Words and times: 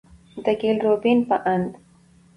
د 0.43 0.45
ګيل 0.59 0.77
روبين 0.85 1.19
په 1.29 1.35
اند، 1.53 1.69